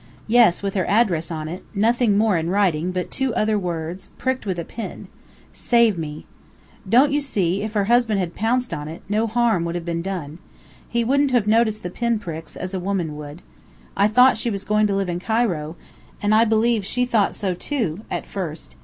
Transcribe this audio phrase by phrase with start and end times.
[0.25, 4.47] "Yes, with her address on it nothing more in writing: but two other words, pricked
[4.47, 5.07] with a pin.
[5.53, 6.25] 'Save me.'
[6.89, 10.01] Don't you see, if her husband had pounced on it, no harm would have been
[10.01, 10.39] done.
[10.89, 13.43] He wouldn't have noticed the pin pricks, as a woman would.
[13.95, 15.75] I thought she was going to live in Cairo,
[16.19, 18.75] and I believe she thought so too, at first.